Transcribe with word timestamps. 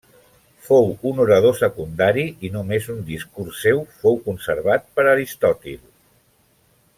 Fou 0.67 0.87
un 1.09 1.19
orador 1.25 1.53
secundari 1.59 2.23
i 2.49 2.51
només 2.55 2.87
un 2.95 3.03
discurs 3.11 3.61
seu 3.67 3.83
fou 4.01 4.19
conservat 4.31 4.89
per 4.97 5.07
Aristòtil. 5.13 5.79